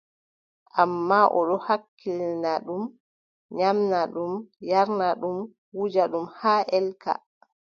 Ammaa 0.81 1.27
o 1.37 1.39
ɗon 1.47 1.63
hakkilani 1.67 2.53
ɗum, 2.65 2.83
nyaamna 3.57 3.99
ɗum, 4.13 4.33
yarna 4.69 5.07
ɗum, 5.21 5.37
wuja 5.75 6.03
ɗum 6.11 6.25
haa 6.39 6.61
ɗelka. 6.69 7.11